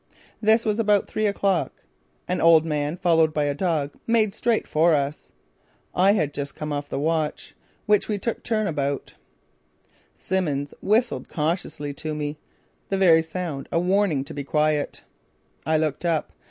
This 0.41 0.65
was 0.65 0.79
about 0.79 1.07
three 1.07 1.27
o'clock. 1.27 1.83
An 2.27 2.41
old 2.41 2.65
man 2.65 2.97
followed 2.97 3.35
by 3.35 3.43
a 3.43 3.53
dog 3.53 3.93
made 4.07 4.33
straight 4.33 4.67
for 4.67 4.95
us. 4.95 5.31
I 5.93 6.13
had 6.13 6.33
just 6.33 6.55
come 6.55 6.73
off 6.73 6.89
the 6.89 6.97
watch, 6.97 7.53
which 7.85 8.07
we 8.09 8.17
took 8.17 8.41
turn 8.41 8.65
about. 8.65 9.13
Simmons 10.15 10.73
whistled 10.81 11.29
cautiously 11.29 11.93
to 11.93 12.15
me, 12.15 12.39
the 12.89 12.97
very 12.97 13.21
sound 13.21 13.69
a 13.71 13.79
warning 13.79 14.23
to 14.23 14.33
be 14.33 14.43
quiet. 14.43 15.03
[Illustration: 15.03 15.03
SALIENT 15.03 15.35
DETAILS 15.37 15.45
OF 15.45 15.61
THE 15.61 15.69
THIRD 15.69 15.75
ESCAPE.] 15.75 15.83
I 15.83 15.85
looked 15.85 16.05
up. 16.05 16.31